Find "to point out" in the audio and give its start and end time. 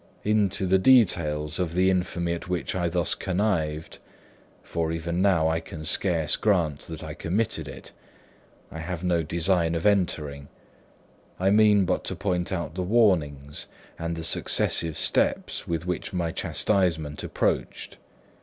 12.05-12.73